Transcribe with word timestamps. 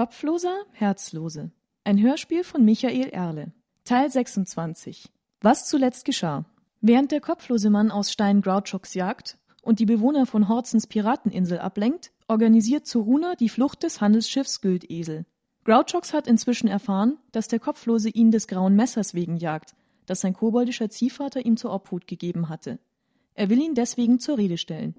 Kopfloser, 0.00 0.62
Herzlose. 0.72 1.50
Ein 1.84 2.00
Hörspiel 2.00 2.42
von 2.42 2.64
Michael 2.64 3.10
Erle. 3.10 3.52
Teil 3.84 4.10
26. 4.10 5.10
Was 5.42 5.68
zuletzt 5.68 6.06
geschah. 6.06 6.46
Während 6.80 7.12
der 7.12 7.20
kopflose 7.20 7.68
Mann 7.68 7.90
aus 7.90 8.10
Stein 8.10 8.40
Grouchox 8.40 8.94
jagt 8.94 9.36
und 9.60 9.78
die 9.78 9.84
Bewohner 9.84 10.24
von 10.24 10.48
Horzens 10.48 10.86
Pirateninsel 10.86 11.58
ablenkt, 11.58 12.12
organisiert 12.28 12.86
Zoruna 12.86 13.34
die 13.34 13.50
Flucht 13.50 13.82
des 13.82 14.00
Handelsschiffs 14.00 14.62
Güldesel. 14.62 15.26
Grouchox 15.64 16.14
hat 16.14 16.26
inzwischen 16.26 16.68
erfahren, 16.68 17.18
dass 17.32 17.48
der 17.48 17.60
Kopflose 17.60 18.08
ihn 18.08 18.30
des 18.30 18.46
grauen 18.46 18.76
Messers 18.76 19.12
wegen 19.12 19.36
jagt, 19.36 19.74
das 20.06 20.22
sein 20.22 20.32
koboldischer 20.32 20.88
Ziehvater 20.88 21.44
ihm 21.44 21.58
zur 21.58 21.74
Obhut 21.74 22.06
gegeben 22.06 22.48
hatte. 22.48 22.78
Er 23.34 23.50
will 23.50 23.60
ihn 23.60 23.74
deswegen 23.74 24.18
zur 24.18 24.38
Rede 24.38 24.56
stellen. 24.56 24.94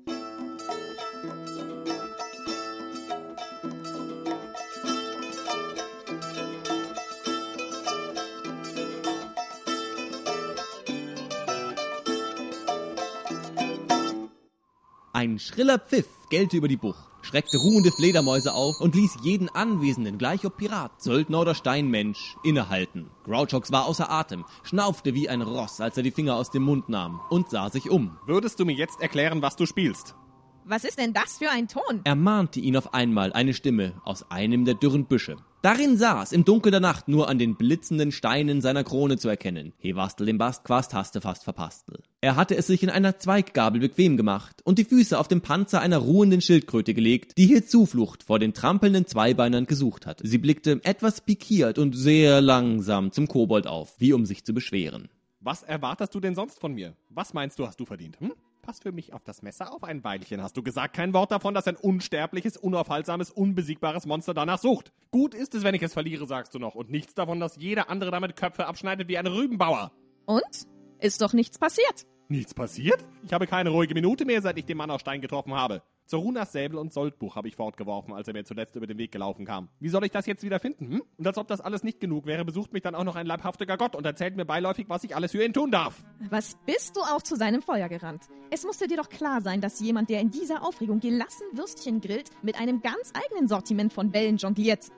Ein 15.14 15.40
schriller 15.40 15.78
Pfiff 15.78 16.08
gellte 16.30 16.56
über 16.56 16.70
die 16.70 16.78
Bucht, 16.78 17.04
schreckte 17.22 17.58
ruhende 17.58 17.92
Fledermäuse 17.92 18.54
auf 18.54 18.80
und 18.80 18.96
ließ 18.96 19.18
jeden 19.24 19.50
Anwesenden, 19.50 20.18
gleich 20.18 20.46
ob 20.46 20.56
Pirat, 20.56 21.02
Söldner 21.02 21.42
oder 21.42 21.54
Steinmensch, 21.54 22.38
innehalten. 22.44 23.08
Grouchox 23.26 23.74
war 23.74 23.88
außer 23.88 24.10
Atem, 24.10 24.46
schnaufte 24.64 25.14
wie 25.14 25.28
ein 25.28 25.42
Ross, 25.42 25.82
als 25.82 25.98
er 25.98 26.04
die 26.04 26.12
Finger 26.12 26.38
aus 26.38 26.50
dem 26.50 26.64
Mund 26.64 26.88
nahm 26.88 27.20
und 27.30 27.50
sah 27.50 27.70
sich 27.70 27.90
um. 27.90 28.18
Würdest 28.26 28.58
du 28.62 28.66
mir 28.66 28.76
jetzt 28.76 29.02
erklären, 29.02 29.42
was 29.42 29.58
du 29.58 29.66
spielst? 29.66 30.16
Was 30.64 30.86
ist 30.86 30.98
denn 30.98 31.12
das 31.12 31.40
für 31.40 31.50
ein 31.50 31.68
Ton? 31.68 32.02
Ermahnte 32.06 32.62
ihn 32.62 32.78
auf 32.78 32.94
einmal 32.94 33.34
eine 33.34 33.54
Stimme 33.54 34.00
aus 34.06 34.32
einem 34.32 34.64
der 34.64 34.76
dürren 34.76 35.08
Büsche. 35.08 35.36
Darin 35.62 35.96
saß 35.96 36.32
im 36.32 36.44
Dunkel 36.44 36.72
der 36.72 36.80
Nacht 36.80 37.08
nur 37.08 37.30
an 37.30 37.38
den 37.38 37.56
blitzenden 37.56 38.12
Steinen 38.12 38.62
seiner 38.62 38.84
Krone 38.84 39.20
zu 39.20 39.30
erkennen. 39.30 39.74
Hewastel 39.78 40.28
im 40.28 40.40
Bast, 40.40 40.64
Quast, 40.64 40.96
Haste, 40.96 41.22
fast 41.22 41.44
verpastel. 41.44 42.00
Er 42.20 42.36
hatte 42.36 42.58
es 42.58 42.66
sich 42.66 42.82
in 42.82 42.90
einer 42.90 43.20
Zweiggabel 43.20 43.80
bequem 43.80 44.18
gemacht 44.18 44.62
und 44.64 44.80
die 44.80 44.86
Füße 44.86 45.20
auf 45.20 45.28
dem 45.28 45.42
Panzer 45.42 45.80
einer 45.80 46.00
ruhenden 46.00 46.42
Schildkröte 46.42 46.96
gelegt, 46.96 47.38
die 47.38 47.46
hier 47.46 47.64
Zuflucht 47.64 48.24
vor 48.24 48.40
den 48.40 48.56
trampelnden 48.56 49.06
Zweibeinern 49.06 49.68
gesucht 49.68 50.08
hatte. 50.08 50.28
Sie 50.28 50.40
blickte 50.40 50.80
etwas 50.84 51.22
pikiert 51.22 51.78
und 51.78 51.96
sehr 51.96 52.42
langsam 52.42 53.12
zum 53.12 53.28
Kobold 53.28 53.68
auf, 53.68 53.94
wie 54.00 54.14
um 54.14 54.26
sich 54.26 54.44
zu 54.44 54.56
beschweren. 54.56 55.10
Was 55.42 55.62
erwartest 55.62 56.16
du 56.16 56.20
denn 56.20 56.34
sonst 56.34 56.60
von 56.60 56.74
mir? 56.74 56.96
Was 57.10 57.36
meinst 57.36 57.60
du, 57.60 57.68
hast 57.68 57.80
du 57.80 57.86
verdient? 57.86 58.20
Hm? 58.20 58.34
Pass 58.62 58.80
für 58.80 58.92
mich 58.92 59.14
auf 59.14 59.24
das 59.24 59.42
Messer 59.42 59.74
auf 59.74 59.84
ein 59.84 60.04
Weilchen. 60.04 60.42
Hast 60.42 60.56
du 60.56 60.62
gesagt, 60.62 60.96
kein 60.96 61.14
Wort 61.14 61.32
davon, 61.32 61.54
dass 61.54 61.68
ein 61.68 61.76
unsterbliches, 61.76 62.58
unaufhaltsames, 62.58 63.32
unbesiegbares 63.32 64.06
Monster 64.06 64.34
danach 64.36 64.60
sucht. 64.60 64.92
Gut 65.10 65.34
ist 65.34 65.56
es, 65.56 65.64
wenn 65.64 65.74
ich 65.74 65.82
es 65.82 65.94
verliere, 65.94 66.28
sagst 66.28 66.54
du 66.54 66.60
noch. 66.60 66.76
Und 66.76 66.92
nichts 66.92 67.16
davon, 67.16 67.40
dass 67.40 67.56
jeder 67.56 67.90
andere 67.90 68.12
damit 68.12 68.36
Köpfe 68.36 68.68
abschneidet 68.68 69.08
wie 69.08 69.18
ein 69.18 69.26
Rübenbauer. 69.26 69.92
Und? 70.26 70.68
Ist 71.00 71.22
doch 71.22 71.34
nichts 71.34 71.58
passiert. 71.58 72.06
Nichts 72.30 72.54
passiert? 72.54 73.04
Ich 73.24 73.34
habe 73.34 73.48
keine 73.48 73.72
ruhige 73.72 73.96
Minute 73.96 74.26
mehr, 74.26 74.42
seit 74.42 74.58
ich 74.58 74.66
den 74.66 74.78
Mann 74.78 74.92
aus 74.92 75.02
Stein 75.02 75.22
getroffen 75.22 75.56
habe. 75.56 75.82
Zorunas 76.06 76.52
Säbel 76.52 76.78
und 76.78 76.92
Soldbuch 76.92 77.36
habe 77.36 77.48
ich 77.48 77.56
fortgeworfen, 77.56 78.14
als 78.14 78.28
er 78.28 78.34
mir 78.34 78.44
zuletzt 78.44 78.76
über 78.76 78.88
den 78.88 78.98
Weg 78.98 79.12
gelaufen 79.12 79.46
kam. 79.46 79.70
Wie 79.80 79.90
soll 79.90 80.04
ich 80.04 80.12
das 80.12 80.26
jetzt 80.26 80.44
wieder 80.44 80.60
finden? 80.60 80.92
Hm? 80.92 81.04
Und 81.18 81.28
als 81.28 81.38
ob 81.38 81.48
das 81.48 81.62
alles 81.62 81.84
nicht 81.84 82.00
genug 82.00 82.26
wäre, 82.26 82.44
besucht 82.44 82.74
mich 82.74 82.82
dann 82.82 82.96
auch 82.96 83.04
noch 83.04 83.16
ein 83.16 83.26
leibhaftiger 83.26 83.78
Gott 83.78 83.96
und 83.96 84.06
erzählt 84.06 84.36
mir 84.36 84.46
beiläufig, 84.46 84.90
was 84.90 85.04
ich 85.04 85.16
alles 85.16 85.32
für 85.32 85.44
ihn 85.44 85.54
tun 85.54 85.72
darf. 85.72 86.04
Was 86.30 86.58
bist 86.66 86.98
du 86.98 87.02
auch 87.02 87.22
zu 87.22 87.36
seinem 87.36 87.62
Feuer 87.62 87.88
gerannt? 87.88 88.24
Es 88.50 88.66
musste 88.66 88.88
dir 88.88 88.98
doch 88.98 89.10
klar 89.10 89.42
sein, 89.42 89.62
dass 89.62 89.80
jemand, 89.80 90.10
der 90.10 90.20
in 90.20 90.32
dieser 90.32 90.66
Aufregung 90.66 91.00
gelassen 91.00 91.46
Würstchen 91.54 92.02
grillt, 92.02 92.30
mit 92.42 92.60
einem 92.60 92.82
ganz 92.82 93.14
eigenen 93.14 93.48
Sortiment 93.48 93.94
von 93.94 94.12
Bällen 94.12 94.38
jongliert. 94.38 94.90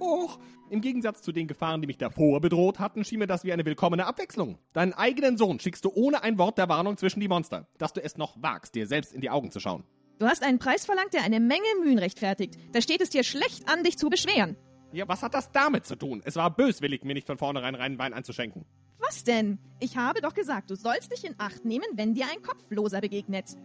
Och, 0.00 0.38
im 0.70 0.80
Gegensatz 0.80 1.22
zu 1.22 1.32
den 1.32 1.48
Gefahren, 1.48 1.80
die 1.80 1.86
mich 1.86 1.98
davor 1.98 2.40
bedroht 2.40 2.78
hatten, 2.78 3.04
schien 3.04 3.18
mir 3.18 3.26
das 3.26 3.42
wie 3.44 3.52
eine 3.52 3.64
willkommene 3.64 4.06
Abwechslung. 4.06 4.58
Deinen 4.72 4.92
eigenen 4.92 5.36
Sohn 5.38 5.58
schickst 5.58 5.84
du 5.84 5.90
ohne 5.92 6.22
ein 6.22 6.38
Wort 6.38 6.58
der 6.58 6.68
Warnung 6.68 6.96
zwischen 6.96 7.20
die 7.20 7.28
Monster, 7.28 7.66
dass 7.78 7.94
du 7.94 8.02
es 8.02 8.16
noch 8.16 8.40
wagst, 8.42 8.74
dir 8.74 8.86
selbst 8.86 9.12
in 9.12 9.20
die 9.20 9.30
Augen 9.30 9.50
zu 9.50 9.60
schauen. 9.60 9.84
Du 10.18 10.26
hast 10.26 10.42
einen 10.42 10.58
Preis 10.58 10.84
verlangt, 10.84 11.14
der 11.14 11.22
eine 11.22 11.38
Menge 11.38 11.66
Mühen 11.82 11.98
rechtfertigt. 11.98 12.56
Da 12.72 12.80
steht 12.80 13.00
es 13.00 13.10
dir 13.10 13.22
schlecht 13.22 13.68
an, 13.68 13.84
dich 13.84 13.98
zu 13.98 14.08
beschweren. 14.08 14.56
Ja, 14.92 15.06
was 15.06 15.22
hat 15.22 15.34
das 15.34 15.52
damit 15.52 15.86
zu 15.86 15.94
tun? 15.96 16.22
Es 16.24 16.34
war 16.34 16.50
böswillig, 16.54 17.04
mir 17.04 17.14
nicht 17.14 17.26
von 17.26 17.38
vornherein 17.38 17.76
reinen 17.76 17.98
Wein 17.98 18.12
einzuschenken. 18.12 18.64
Was 18.98 19.22
denn? 19.22 19.58
Ich 19.78 19.96
habe 19.96 20.20
doch 20.20 20.34
gesagt, 20.34 20.70
du 20.70 20.74
sollst 20.74 21.12
dich 21.12 21.24
in 21.24 21.36
Acht 21.38 21.64
nehmen, 21.64 21.86
wenn 21.94 22.14
dir 22.14 22.26
ein 22.32 22.42
Kopfloser 22.42 23.00
begegnet. 23.00 23.56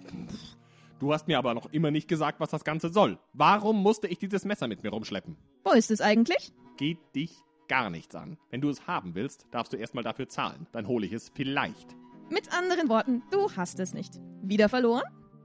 Du 1.00 1.12
hast 1.12 1.28
mir 1.28 1.40
aber 1.40 1.56
noch 1.56 1.72
immer 1.74 1.90
nicht 1.90 2.08
gesagt, 2.08 2.40
was 2.40 2.52
das 2.52 2.63
Ganze 2.63 2.90
soll. 2.90 3.18
Warum 3.34 3.81
musste 3.81 4.08
ich 4.08 4.19
dieses 4.19 4.46
Messer 4.46 4.68
mit 4.68 4.84
mir 4.84 4.90
rumschleppen? 4.90 5.36
Wo 5.63 5.72
ist 5.72 5.90
es 5.90 6.02
eigentlich? 6.02 6.53
Geht 6.78 7.00
dich 7.16 7.34
gar 7.68 7.90
nichts 7.90 8.13
an. 8.13 8.38
Wenn 8.52 8.62
du 8.62 8.69
es 8.69 8.86
haben 8.86 9.16
willst, 9.16 9.47
darfst 9.50 9.74
du 9.74 9.78
erstmal 9.78 10.03
dafür 10.03 10.28
zahlen. 10.28 10.68
Dann 10.72 10.88
hole 10.88 11.08
ich 11.08 11.13
es 11.13 11.31
vielleicht. 11.34 11.96
Mit 12.30 12.53
anderen 12.53 12.90
Worten, 12.90 13.24
du 13.31 13.50
hast 13.56 13.80
es 13.80 13.94
nicht. 13.94 14.19
Wieder 14.44 14.69
verloren? 14.69 15.03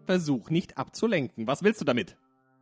Versuch 0.08 0.48
nicht 0.48 0.78
abzulenken. 0.78 1.46
Was 1.46 1.62
willst 1.62 1.82
du 1.82 1.84
damit? 1.84 2.16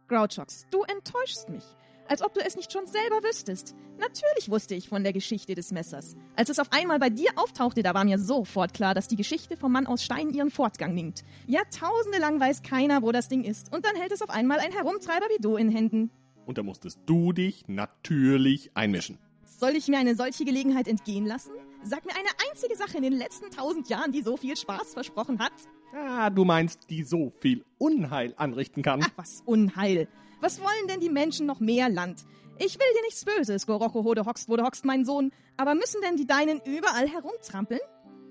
Grouchox, 0.08 0.66
du 0.72 0.82
enttäuschst 0.82 1.48
mich. 1.48 1.62
Als 2.08 2.20
ob 2.20 2.34
du 2.34 2.40
es 2.44 2.56
nicht 2.56 2.72
schon 2.72 2.88
selber 2.88 3.22
wüsstest. 3.22 3.76
Natürlich 4.00 4.50
wusste 4.50 4.74
ich 4.74 4.88
von 4.88 5.04
der 5.04 5.12
Geschichte 5.12 5.54
des 5.54 5.70
Messers. 5.70 6.16
Als 6.34 6.50
es 6.50 6.58
auf 6.58 6.72
einmal 6.72 6.98
bei 6.98 7.08
dir 7.08 7.30
auftauchte, 7.36 7.84
da 7.84 7.94
war 7.94 8.04
mir 8.04 8.18
sofort 8.18 8.74
klar, 8.74 8.94
dass 8.94 9.06
die 9.06 9.14
Geschichte 9.14 9.56
vom 9.56 9.70
Mann 9.70 9.86
aus 9.86 10.02
Stein 10.02 10.30
ihren 10.30 10.50
Fortgang 10.50 10.92
nimmt. 10.92 11.22
Jahrtausende 11.46 12.18
lang 12.18 12.40
weiß 12.40 12.64
keiner, 12.64 13.02
wo 13.02 13.12
das 13.12 13.28
Ding 13.28 13.44
ist. 13.44 13.72
Und 13.72 13.84
dann 13.84 13.94
hält 13.94 14.10
es 14.10 14.22
auf 14.22 14.30
einmal 14.30 14.58
ein 14.58 14.72
Herumtreiber 14.72 15.26
wie 15.26 15.40
du 15.40 15.54
in 15.54 15.70
Händen. 15.70 16.10
Und 16.46 16.58
da 16.58 16.64
musstest 16.64 16.98
du 17.06 17.32
dich 17.32 17.68
natürlich 17.68 18.72
einmischen. 18.74 19.20
Soll 19.44 19.76
ich 19.76 19.86
mir 19.86 19.98
eine 19.98 20.16
solche 20.16 20.44
Gelegenheit 20.44 20.88
entgehen 20.88 21.26
lassen? 21.26 21.52
Sag 21.84 22.04
mir 22.06 22.16
eine 22.16 22.50
einzige 22.50 22.74
Sache 22.74 22.96
in 22.96 23.04
den 23.04 23.12
letzten 23.12 23.52
tausend 23.52 23.88
Jahren, 23.88 24.10
die 24.10 24.22
so 24.22 24.36
viel 24.36 24.56
Spaß 24.56 24.94
versprochen 24.94 25.38
hat. 25.38 25.52
Ah, 25.98 26.28
du 26.28 26.44
meinst, 26.44 26.90
die 26.90 27.02
so 27.04 27.32
viel 27.40 27.64
Unheil 27.78 28.34
anrichten 28.36 28.82
kann? 28.82 29.00
Ach, 29.02 29.10
was 29.16 29.42
Unheil. 29.46 30.08
Was 30.42 30.60
wollen 30.60 30.88
denn 30.90 31.00
die 31.00 31.08
Menschen 31.08 31.46
noch 31.46 31.58
mehr 31.58 31.88
Land? 31.88 32.24
Ich 32.58 32.74
will 32.78 32.86
dir 32.94 33.02
nichts 33.02 33.24
Böses, 33.24 33.66
Gorocho 33.66 34.04
Hode 34.04 34.26
hockst, 34.26 34.48
wo 34.50 34.56
du 34.56 34.64
hockst, 34.64 34.84
mein 34.84 35.06
Sohn. 35.06 35.32
Aber 35.56 35.74
müssen 35.74 36.02
denn 36.02 36.16
die 36.16 36.26
Deinen 36.26 36.60
überall 36.66 37.08
herumtrampeln? 37.08 37.80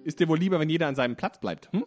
Ist 0.03 0.19
dir 0.19 0.27
wohl 0.27 0.37
lieber, 0.37 0.59
wenn 0.59 0.69
jeder 0.69 0.87
an 0.87 0.95
seinem 0.95 1.15
Platz 1.15 1.39
bleibt, 1.39 1.71
hm? 1.71 1.85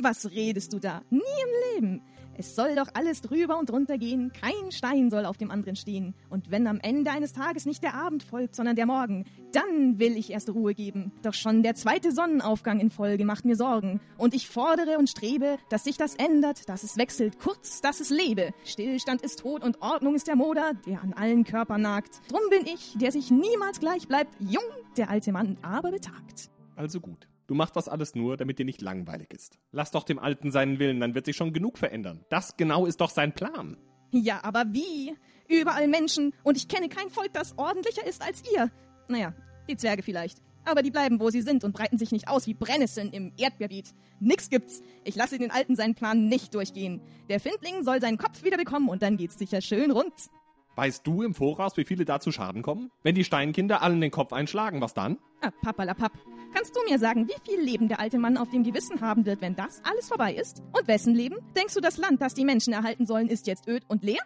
Was 0.00 0.30
redest 0.30 0.72
du 0.72 0.80
da? 0.80 1.02
Nie 1.10 1.18
im 1.18 1.74
Leben. 1.74 2.02
Es 2.36 2.54
soll 2.54 2.74
doch 2.74 2.88
alles 2.94 3.20
drüber 3.20 3.58
und 3.58 3.70
drunter 3.70 3.98
gehen, 3.98 4.32
kein 4.32 4.70
Stein 4.70 5.10
soll 5.10 5.24
auf 5.24 5.36
dem 5.36 5.50
anderen 5.50 5.76
stehen. 5.76 6.14
Und 6.28 6.50
wenn 6.50 6.66
am 6.66 6.80
Ende 6.80 7.10
eines 7.10 7.32
Tages 7.32 7.66
nicht 7.66 7.82
der 7.82 7.94
Abend 7.94 8.22
folgt, 8.22 8.54
sondern 8.54 8.76
der 8.76 8.86
Morgen, 8.86 9.24
dann 9.52 9.98
will 9.98 10.16
ich 10.16 10.30
erst 10.30 10.48
Ruhe 10.50 10.74
geben. 10.74 11.12
Doch 11.22 11.34
schon 11.34 11.62
der 11.62 11.74
zweite 11.74 12.12
Sonnenaufgang 12.12 12.80
in 12.80 12.90
Folge 12.90 13.24
macht 13.24 13.44
mir 13.44 13.56
Sorgen. 13.56 14.00
Und 14.16 14.34
ich 14.34 14.48
fordere 14.48 14.98
und 14.98 15.10
strebe, 15.10 15.58
dass 15.68 15.84
sich 15.84 15.96
das 15.96 16.14
ändert, 16.14 16.68
dass 16.68 16.82
es 16.82 16.96
wechselt, 16.96 17.38
kurz, 17.38 17.80
dass 17.80 18.00
es 18.00 18.10
lebe. 18.10 18.52
Stillstand 18.64 19.22
ist 19.22 19.40
Tod 19.40 19.62
und 19.62 19.82
Ordnung 19.82 20.14
ist 20.14 20.26
der 20.26 20.36
Moder, 20.36 20.72
der 20.86 21.02
an 21.02 21.12
allen 21.12 21.44
Körpern 21.44 21.82
nagt. 21.82 22.20
Drum 22.30 22.42
bin 22.50 22.66
ich, 22.66 22.96
der 22.98 23.12
sich 23.12 23.30
niemals 23.30 23.80
gleich 23.80 24.08
bleibt, 24.08 24.34
jung, 24.40 24.62
der 24.96 25.10
alte 25.10 25.32
Mann 25.32 25.58
aber 25.62 25.90
betagt. 25.90 26.50
Also 26.76 27.00
gut. 27.00 27.28
Du 27.50 27.56
machst 27.56 27.74
das 27.74 27.88
alles 27.88 28.14
nur, 28.14 28.36
damit 28.36 28.60
dir 28.60 28.64
nicht 28.64 28.80
langweilig 28.80 29.32
ist. 29.34 29.58
Lass 29.72 29.90
doch 29.90 30.04
dem 30.04 30.20
Alten 30.20 30.52
seinen 30.52 30.78
Willen, 30.78 31.00
dann 31.00 31.16
wird 31.16 31.26
sich 31.26 31.34
schon 31.34 31.52
genug 31.52 31.78
verändern. 31.78 32.24
Das 32.28 32.56
genau 32.56 32.86
ist 32.86 33.00
doch 33.00 33.10
sein 33.10 33.34
Plan. 33.34 33.76
Ja, 34.12 34.44
aber 34.44 34.66
wie? 34.68 35.16
Überall 35.48 35.88
Menschen 35.88 36.32
und 36.44 36.56
ich 36.56 36.68
kenne 36.68 36.88
kein 36.88 37.10
Volk, 37.10 37.32
das 37.32 37.58
ordentlicher 37.58 38.06
ist 38.06 38.22
als 38.22 38.44
ihr. 38.54 38.70
Naja, 39.08 39.34
die 39.68 39.76
Zwerge 39.76 40.04
vielleicht. 40.04 40.38
Aber 40.64 40.82
die 40.82 40.92
bleiben, 40.92 41.18
wo 41.18 41.30
sie 41.30 41.42
sind 41.42 41.64
und 41.64 41.72
breiten 41.72 41.98
sich 41.98 42.12
nicht 42.12 42.28
aus 42.28 42.46
wie 42.46 42.54
Brennnesseln 42.54 43.10
im 43.10 43.32
Erdbeerbeet. 43.36 43.94
Nix 44.20 44.48
gibt's. 44.48 44.80
Ich 45.02 45.16
lasse 45.16 45.36
den 45.36 45.50
Alten 45.50 45.74
seinen 45.74 45.96
Plan 45.96 46.28
nicht 46.28 46.54
durchgehen. 46.54 47.00
Der 47.28 47.40
Findling 47.40 47.82
soll 47.82 48.00
seinen 48.00 48.18
Kopf 48.18 48.44
wieder 48.44 48.58
bekommen 48.58 48.88
und 48.88 49.02
dann 49.02 49.16
geht's 49.16 49.40
sicher 49.40 49.60
schön 49.60 49.90
rund. 49.90 50.14
Weißt 50.80 51.06
du 51.06 51.22
im 51.22 51.34
Voraus, 51.34 51.76
wie 51.76 51.84
viele 51.84 52.06
da 52.06 52.20
zu 52.20 52.32
Schaden 52.32 52.62
kommen? 52.62 52.90
Wenn 53.02 53.14
die 53.14 53.22
Steinkinder 53.22 53.82
allen 53.82 54.00
den 54.00 54.10
Kopf 54.10 54.32
einschlagen, 54.32 54.80
was 54.80 54.94
dann? 54.94 55.18
Ah, 55.42 55.50
papalapap. 55.60 56.12
Kannst 56.54 56.74
du 56.74 56.80
mir 56.88 56.98
sagen, 56.98 57.28
wie 57.28 57.34
viel 57.44 57.60
Leben 57.60 57.88
der 57.88 58.00
alte 58.00 58.18
Mann 58.18 58.38
auf 58.38 58.48
dem 58.48 58.62
Gewissen 58.62 59.02
haben 59.02 59.26
wird, 59.26 59.42
wenn 59.42 59.54
das 59.54 59.82
alles 59.84 60.08
vorbei 60.08 60.32
ist? 60.32 60.62
Und 60.72 60.88
wessen 60.88 61.14
Leben? 61.14 61.36
Denkst 61.54 61.74
du, 61.74 61.82
das 61.82 61.98
Land, 61.98 62.22
das 62.22 62.32
die 62.32 62.46
Menschen 62.46 62.72
erhalten 62.72 63.04
sollen, 63.04 63.28
ist 63.28 63.46
jetzt 63.46 63.68
öd 63.68 63.84
und 63.88 64.02
leer? 64.02 64.22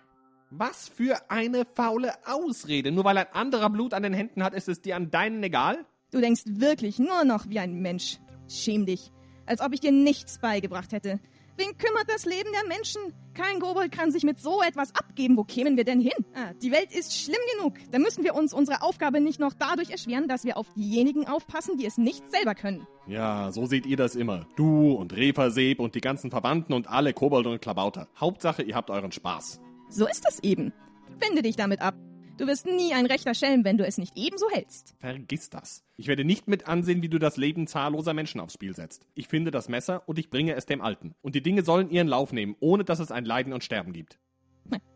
Was 0.50 0.88
für 0.88 1.28
eine 1.28 1.64
faule 1.75 2.12
Ausrede. 2.25 2.93
Nur 2.93 3.02
weil 3.02 3.19
ein 3.19 3.32
anderer 3.32 3.69
Blut 3.69 3.93
an 3.93 4.05
den 4.05 4.14
Händen 4.14 4.44
hat, 4.44 4.55
ist 4.55 4.69
es 4.69 4.81
dir 4.81 4.94
an 4.94 5.11
deinen 5.11 5.43
egal? 5.43 5.84
Du 6.12 6.20
denkst 6.20 6.43
wirklich 6.46 7.00
nur 7.00 7.25
noch 7.25 7.49
wie 7.49 7.58
ein 7.58 7.81
Mensch. 7.82 8.20
Schäm 8.49 8.87
dich. 8.87 9.11
Als 9.44 9.61
ob 9.61 9.73
ich 9.73 9.81
dir 9.81 9.90
nichts 9.90 10.38
beigebracht 10.38 10.93
hätte. 10.93 11.19
Wen 11.56 11.76
kümmert 11.78 12.08
das 12.08 12.24
Leben 12.24 12.50
der 12.52 12.66
Menschen? 12.66 13.00
Kein 13.32 13.60
Kobold 13.60 13.92
kann 13.92 14.10
sich 14.10 14.24
mit 14.24 14.40
so 14.40 14.60
etwas 14.62 14.94
abgeben. 14.94 15.36
Wo 15.36 15.44
kämen 15.44 15.76
wir 15.76 15.84
denn 15.84 16.00
hin? 16.00 16.12
Ah, 16.34 16.52
die 16.62 16.72
Welt 16.72 16.92
ist 16.92 17.16
schlimm 17.16 17.40
genug. 17.56 17.74
Da 17.92 17.98
müssen 17.98 18.24
wir 18.24 18.34
uns 18.34 18.52
unsere 18.52 18.82
Aufgabe 18.82 19.20
nicht 19.20 19.38
noch 19.38 19.52
dadurch 19.52 19.90
erschweren, 19.90 20.26
dass 20.28 20.44
wir 20.44 20.56
auf 20.56 20.66
diejenigen 20.74 21.26
aufpassen, 21.26 21.76
die 21.76 21.86
es 21.86 21.96
nicht 21.96 22.28
selber 22.30 22.54
können. 22.54 22.86
Ja, 23.06 23.52
so 23.52 23.66
seht 23.66 23.86
ihr 23.86 23.96
das 23.96 24.16
immer. 24.16 24.46
Du 24.56 24.92
und 24.92 25.14
Referseb 25.14 25.78
und 25.78 25.94
die 25.94 26.00
ganzen 26.00 26.30
Verwandten 26.30 26.72
und 26.72 26.88
alle 26.88 27.12
Kobolde 27.12 27.50
und 27.50 27.60
Klabauter. 27.60 28.08
Hauptsache, 28.16 28.62
ihr 28.62 28.74
habt 28.74 28.90
euren 28.90 29.12
Spaß. 29.12 29.60
So 29.88 30.06
ist 30.06 30.24
es 30.28 30.42
eben. 30.42 30.72
Wende 31.20 31.42
dich 31.42 31.56
damit 31.56 31.80
ab. 31.80 31.94
Du 32.36 32.48
wirst 32.48 32.66
nie 32.66 32.92
ein 32.92 33.06
rechter 33.06 33.32
Schelm, 33.32 33.64
wenn 33.64 33.78
du 33.78 33.86
es 33.86 33.96
nicht 33.96 34.12
ebenso 34.16 34.50
hältst. 34.50 34.96
Vergiss 34.98 35.50
das. 35.50 35.84
Ich 35.96 36.08
werde 36.08 36.25
nicht 36.25 36.48
mit 36.48 36.66
ansehen, 36.66 37.00
wie 37.00 37.08
du 37.08 37.19
das 37.19 37.36
Leben 37.36 37.69
zahlloser 37.69 38.12
Menschen 38.12 38.40
aufs 38.40 38.54
Spiel 38.54 38.75
setzt. 38.75 39.06
Ich 39.14 39.28
finde 39.28 39.52
das 39.52 39.69
Messer 39.69 40.02
und 40.06 40.19
ich 40.19 40.31
bringe 40.31 40.54
es 40.54 40.66
dem 40.66 40.81
Alten. 40.81 41.14
Und 41.22 41.36
die 41.36 41.42
Dinge 41.42 41.62
sollen 41.62 41.90
ihren 41.90 42.08
Lauf 42.08 42.32
nehmen, 42.32 42.56
ohne 42.58 42.82
dass 42.82 42.98
es 42.98 43.12
ein 43.12 43.25
Leiden 43.25 43.52
und 43.52 43.62
Sterben 43.62 43.92
gibt. 43.92 44.19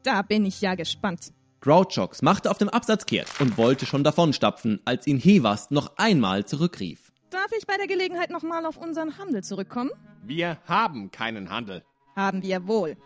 Da 0.02 0.22
bin 0.22 0.46
ich 0.46 0.60
ja 0.60 0.74
gespannt. 0.74 1.32
Grouchox 1.60 2.22
machte 2.22 2.50
auf 2.50 2.58
dem 2.58 2.68
Absatz 2.68 3.06
kehrt 3.06 3.28
und 3.40 3.56
wollte 3.56 3.86
schon 3.86 4.02
davonstapfen, 4.02 4.80
als 4.84 5.06
ihn 5.06 5.18
Hevast 5.18 5.70
noch 5.70 5.96
einmal 5.96 6.44
zurückrief. 6.44 7.12
Darf 7.30 7.52
ich 7.56 7.66
bei 7.66 7.76
der 7.76 7.86
Gelegenheit 7.86 8.30
nochmal 8.30 8.64
auf 8.66 8.78
unseren 8.78 9.16
Handel 9.18 9.44
zurückkommen? 9.44 9.90
Wir 10.24 10.58
haben 10.66 11.10
keinen 11.12 11.50
Handel. 11.50 11.84
Haben 12.16 12.42
wir 12.42 12.66
wohl. 12.66 12.96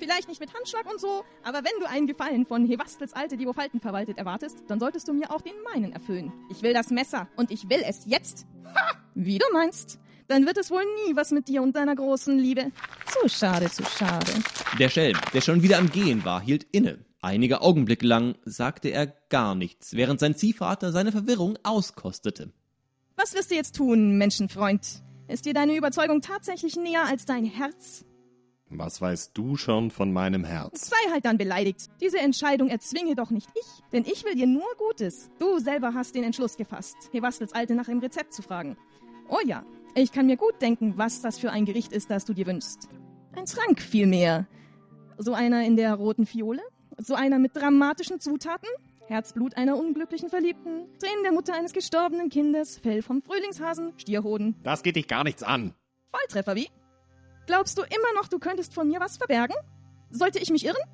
Vielleicht 0.00 0.28
nicht 0.28 0.40
mit 0.40 0.54
Handschlag 0.54 0.90
und 0.90 0.98
so, 0.98 1.24
aber 1.42 1.58
wenn 1.58 1.78
du 1.78 1.86
einen 1.86 2.06
Gefallen 2.06 2.46
von 2.46 2.66
Hevastels 2.66 3.12
Alte, 3.12 3.36
die 3.36 3.46
wo 3.46 3.52
Falten 3.52 3.80
verwaltet, 3.80 4.16
erwartest, 4.16 4.64
dann 4.66 4.80
solltest 4.80 5.06
du 5.06 5.12
mir 5.12 5.30
auch 5.30 5.42
den 5.42 5.52
meinen 5.72 5.92
erfüllen. 5.92 6.32
Ich 6.50 6.62
will 6.62 6.72
das 6.72 6.88
Messer 6.88 7.28
und 7.36 7.50
ich 7.50 7.68
will 7.68 7.82
es 7.86 8.06
jetzt. 8.06 8.46
Ha! 8.64 8.94
Wie 9.14 9.36
du 9.36 9.44
meinst. 9.52 9.98
Dann 10.26 10.46
wird 10.46 10.56
es 10.56 10.70
wohl 10.70 10.84
nie 11.04 11.16
was 11.16 11.32
mit 11.32 11.48
dir 11.48 11.60
und 11.60 11.76
deiner 11.76 11.94
großen 11.94 12.38
Liebe. 12.38 12.72
Zu 13.08 13.28
schade, 13.28 13.70
zu 13.70 13.84
schade. 13.84 14.32
Der 14.78 14.88
Schelm, 14.88 15.18
der 15.34 15.42
schon 15.42 15.62
wieder 15.62 15.76
am 15.76 15.90
Gehen 15.90 16.24
war, 16.24 16.40
hielt 16.40 16.66
inne. 16.72 17.04
Einige 17.20 17.60
Augenblicke 17.60 18.06
lang 18.06 18.36
sagte 18.46 18.88
er 18.88 19.06
gar 19.28 19.54
nichts, 19.54 19.92
während 19.92 20.18
sein 20.18 20.34
Ziehvater 20.34 20.92
seine 20.92 21.12
Verwirrung 21.12 21.58
auskostete. 21.62 22.52
Was 23.16 23.34
wirst 23.34 23.50
du 23.50 23.54
jetzt 23.54 23.76
tun, 23.76 24.16
Menschenfreund? 24.16 25.02
Ist 25.28 25.44
dir 25.44 25.52
deine 25.52 25.76
Überzeugung 25.76 26.22
tatsächlich 26.22 26.76
näher 26.76 27.04
als 27.04 27.26
dein 27.26 27.44
Herz? 27.44 28.06
Was 28.72 29.00
weißt 29.00 29.32
du 29.34 29.56
schon 29.56 29.90
von 29.90 30.12
meinem 30.12 30.44
Herz? 30.44 30.88
Sei 30.88 31.10
halt 31.10 31.24
dann 31.24 31.36
beleidigt. 31.38 31.88
Diese 32.00 32.18
Entscheidung 32.18 32.68
erzwinge 32.68 33.16
doch 33.16 33.30
nicht 33.30 33.48
ich, 33.54 33.66
denn 33.92 34.04
ich 34.04 34.24
will 34.24 34.36
dir 34.36 34.46
nur 34.46 34.68
Gutes. 34.78 35.28
Du 35.40 35.58
selber 35.58 35.92
hast 35.92 36.14
den 36.14 36.22
Entschluss 36.22 36.56
gefasst, 36.56 36.96
Hevastels 37.10 37.52
Alte 37.52 37.74
nach 37.74 37.86
dem 37.86 37.98
Rezept 37.98 38.32
zu 38.32 38.42
fragen. 38.42 38.76
Oh 39.28 39.40
ja, 39.44 39.64
ich 39.96 40.12
kann 40.12 40.26
mir 40.26 40.36
gut 40.36 40.62
denken, 40.62 40.94
was 40.96 41.20
das 41.20 41.36
für 41.36 41.50
ein 41.50 41.64
Gericht 41.64 41.92
ist, 41.92 42.10
das 42.10 42.24
du 42.24 42.32
dir 42.32 42.46
wünschst. 42.46 42.88
Ein 43.34 43.46
Trank 43.46 43.80
vielmehr. 43.80 44.46
So 45.18 45.34
einer 45.34 45.64
in 45.64 45.76
der 45.76 45.94
roten 45.94 46.24
Fiole? 46.24 46.62
So 46.96 47.14
einer 47.14 47.40
mit 47.40 47.56
dramatischen 47.56 48.20
Zutaten? 48.20 48.68
Herzblut 49.08 49.56
einer 49.56 49.76
unglücklichen 49.76 50.28
Verliebten, 50.28 50.86
Tränen 51.00 51.24
der 51.24 51.32
Mutter 51.32 51.54
eines 51.54 51.72
gestorbenen 51.72 52.28
Kindes, 52.28 52.78
Fell 52.78 53.02
vom 53.02 53.20
Frühlingshasen, 53.20 53.94
Stierhoden. 53.96 54.54
Das 54.62 54.84
geht 54.84 54.94
dich 54.94 55.08
gar 55.08 55.24
nichts 55.24 55.42
an. 55.42 55.74
Volltreffer, 56.12 56.54
wie? 56.54 56.68
Glaubst 57.50 57.76
du 57.76 57.82
immer 57.82 58.12
noch, 58.14 58.28
du 58.28 58.38
könntest 58.38 58.74
von 58.74 58.86
mir 58.86 59.00
was 59.00 59.16
verbergen? 59.16 59.56
Sollte 60.12 60.38
ich 60.38 60.50
mich 60.50 60.64
irren? 60.64 60.84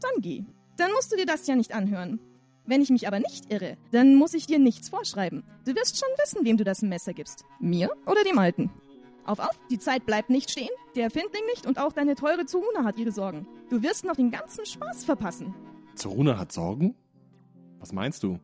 Dann 0.00 0.22
geh. 0.22 0.44
Dann 0.76 0.92
musst 0.92 1.10
du 1.10 1.16
dir 1.16 1.26
das 1.26 1.48
ja 1.48 1.56
nicht 1.56 1.74
anhören. 1.74 2.20
Wenn 2.66 2.80
ich 2.80 2.90
mich 2.90 3.08
aber 3.08 3.18
nicht 3.18 3.52
irre, 3.52 3.76
dann 3.90 4.14
muss 4.14 4.32
ich 4.32 4.46
dir 4.46 4.60
nichts 4.60 4.88
vorschreiben. 4.88 5.42
Du 5.64 5.74
wirst 5.74 5.98
schon 5.98 6.08
wissen, 6.22 6.44
wem 6.44 6.56
du 6.56 6.62
das 6.62 6.82
Messer 6.82 7.14
gibst. 7.14 7.44
Mir 7.58 7.90
oder 8.06 8.22
dem 8.22 8.38
Alten. 8.38 8.70
Auf, 9.24 9.40
auf, 9.40 9.58
die 9.72 9.80
Zeit 9.80 10.06
bleibt 10.06 10.30
nicht 10.30 10.52
stehen, 10.52 10.68
der 10.94 11.10
Findling 11.10 11.46
nicht 11.46 11.66
und 11.66 11.80
auch 11.80 11.92
deine 11.92 12.14
teure 12.14 12.46
Zuruna 12.46 12.84
hat 12.84 12.96
ihre 12.96 13.10
Sorgen. 13.10 13.48
Du 13.68 13.82
wirst 13.82 14.04
noch 14.04 14.14
den 14.14 14.30
ganzen 14.30 14.64
Spaß 14.64 15.04
verpassen. 15.04 15.52
Zuruna 15.96 16.38
hat 16.38 16.52
Sorgen? 16.52 16.94
Was 17.80 17.90
meinst 17.90 18.22
du? 18.22 18.38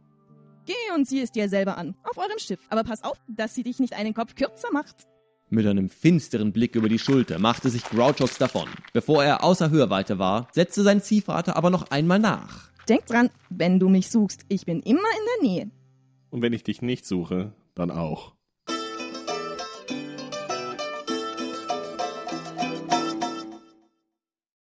Geh 0.67 0.75
und 0.97 1.07
sieh 1.07 1.21
es 1.21 1.31
dir 1.31 1.49
selber 1.49 1.79
an, 1.79 1.95
auf 2.03 2.19
eurem 2.19 2.39
Schiff. 2.41 2.67
Aber 2.69 2.83
pass 2.83 3.05
auf, 3.05 3.21
dass 3.29 3.55
sie 3.55 3.63
dich 3.63 3.79
nicht 3.79 3.93
einen 3.93 4.13
Kopf 4.13 4.35
kürzer 4.35 4.73
macht. 4.73 5.07
Mit 5.53 5.67
einem 5.67 5.89
finsteren 5.89 6.53
Blick 6.53 6.77
über 6.77 6.89
die 6.89 7.01
Schulter 7.01 7.41
machte 7.41 7.71
sich 7.71 7.83
Grouchox 7.83 8.39
davon. 8.39 8.69
Bevor 8.93 9.25
er 9.25 9.43
außer 9.43 9.71
Hörweite 9.71 10.21
war, 10.21 10.47
setzte 10.53 10.85
sein 10.85 11.03
Ziehvater 11.03 11.57
aber 11.57 11.71
noch 11.71 11.91
einmal 11.91 12.21
nach. 12.21 12.71
Denk 12.89 13.07
dran, 13.07 13.31
wenn 13.49 13.81
du 13.81 13.89
mich 13.89 14.11
suchst, 14.11 14.43
ich 14.49 14.65
bin 14.65 14.81
immer 14.81 15.01
in 15.01 15.43
der 15.43 15.51
Nähe. 15.51 15.71
Und 16.31 16.43
wenn 16.43 16.53
ich 16.53 16.63
dich 16.63 16.83
nicht 16.83 17.05
suche, 17.05 17.53
dann 17.75 17.91
auch. 17.91 18.35